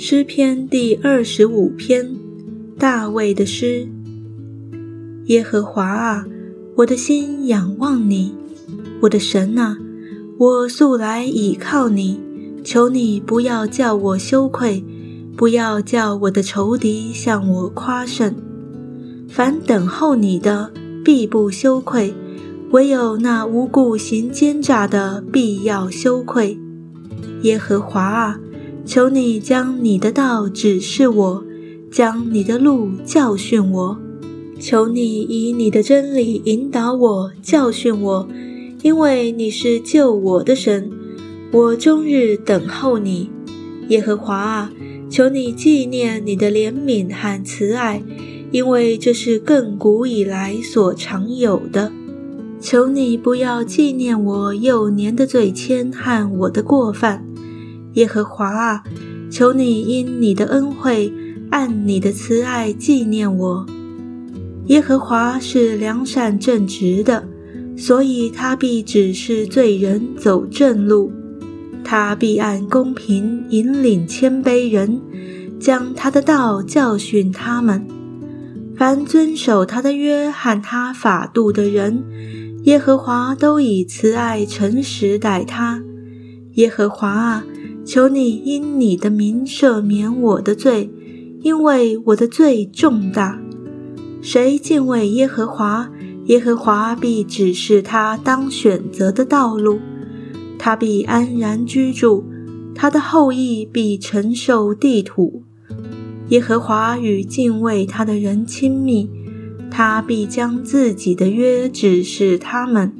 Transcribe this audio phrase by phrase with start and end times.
[0.00, 2.14] 诗篇第二十五篇，
[2.78, 3.88] 大卫的诗。
[5.24, 6.26] 耶和华啊，
[6.76, 8.32] 我的心仰望你，
[9.00, 9.76] 我的神啊，
[10.38, 12.20] 我素来倚靠你。
[12.62, 14.84] 求你不要叫我羞愧，
[15.36, 18.34] 不要叫我的仇敌向我夸胜。
[19.28, 20.70] 凡等候你的，
[21.04, 22.12] 必不羞愧；
[22.70, 26.58] 唯有那无故行奸诈的，必要羞愧。
[27.42, 28.38] 耶和华啊，
[28.84, 31.44] 求你将你的道指示我，
[31.90, 33.98] 将你的路教训我。
[34.60, 38.28] 求你以你的真理引导我，教训我，
[38.82, 40.90] 因为你是救我的神。
[41.50, 43.30] 我终日等候你，
[43.88, 44.70] 耶和华啊，
[45.08, 48.02] 求你纪念你的怜悯和慈爱，
[48.50, 51.90] 因为这是亘古以来所常有的。
[52.60, 57.24] 求你不要纪念我幼年的罪愆和我的过犯，
[57.94, 58.82] 耶和华啊，
[59.30, 61.12] 求你因你的恩惠，
[61.50, 63.64] 按你的慈爱纪念我。
[64.66, 67.26] 耶和华是良善正直的，
[67.76, 71.12] 所以他必指示罪人走正路。
[71.84, 75.00] 他必按公平引领谦卑人，
[75.58, 77.86] 将他的道教训他们。
[78.78, 82.04] 凡遵守他的约和他法度的人，
[82.62, 85.82] 耶和华都以慈爱诚实待他。
[86.52, 87.44] 耶和华啊，
[87.84, 90.88] 求你因你的名赦免我的罪，
[91.42, 93.40] 因为我的罪重大。
[94.22, 95.90] 谁敬畏耶和华，
[96.26, 99.80] 耶和华必指示他当选择的道路。
[100.56, 102.24] 他必安然居住，
[102.76, 105.42] 他的后裔必承受地土。
[106.28, 109.08] 耶和华与敬畏他的人亲密，
[109.70, 112.92] 他必将自己的约指示他们。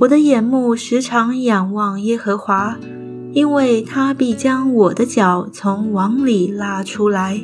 [0.00, 2.76] 我的眼目时常仰望耶和华，
[3.32, 7.40] 因为他必将我的脚从网里拉出来。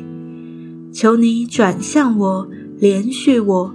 [0.91, 3.73] 求你转向我，连续我，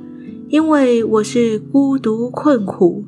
[0.50, 3.06] 因为我是孤独困苦。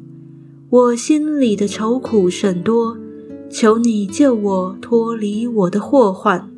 [0.70, 2.96] 我心里的愁苦甚多，
[3.50, 6.50] 求你救我脱离我的祸患，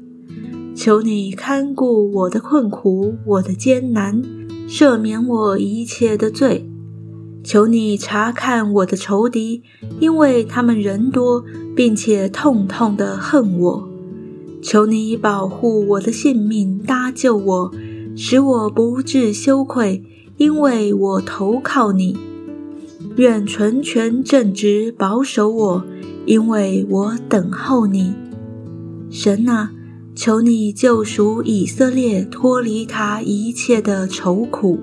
[0.83, 4.23] 求你看顾我的困苦，我的艰难，
[4.67, 6.71] 赦免我一切的罪。
[7.45, 9.63] 求你查看我的仇敌，
[9.99, 11.45] 因为他们人多，
[11.77, 13.89] 并且痛痛的恨我。
[14.63, 17.71] 求你保护我的性命，搭救我，
[18.17, 20.03] 使我不致羞愧，
[20.39, 22.17] 因为我投靠你。
[23.17, 25.85] 愿纯全正直保守我，
[26.25, 28.15] 因为我等候你，
[29.11, 29.73] 神啊，
[30.15, 34.79] 求你救赎以色列，脱离他一切的愁苦。